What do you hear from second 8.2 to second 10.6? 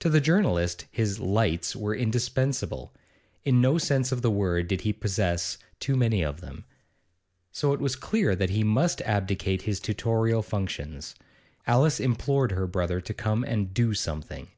that he must abdicate his tutorial